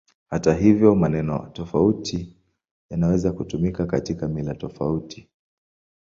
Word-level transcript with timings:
Hata 0.27 0.53
hivyo, 0.53 0.95
maneno 0.95 1.49
tofauti 1.53 2.37
yanaweza 2.89 3.31
kutumika 3.31 3.85
katika 3.85 4.27
mila 4.27 4.55
tofauti. 4.55 5.29